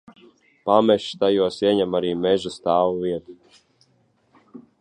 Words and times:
Pamežs 0.69 1.11
tajos 1.25 1.59
ieņem 1.67 1.99
arī 1.99 2.15
meža 2.25 2.55
stāvu 2.57 2.99
vietu. 3.05 3.37